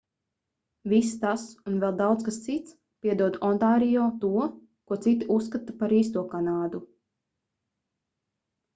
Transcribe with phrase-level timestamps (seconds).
[0.93, 6.29] viss tas un vēl daudz kas cits piedod ontārio to ko citi uzskata par īsto
[6.37, 6.85] kanādu